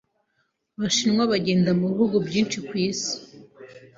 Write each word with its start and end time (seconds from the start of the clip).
Abashinwa 0.75 1.23
bagenda 1.31 1.69
mu 1.79 1.85
bihugu 1.91 2.15
byinshi 2.27 2.57
ku 2.67 2.73
isi 2.87 3.15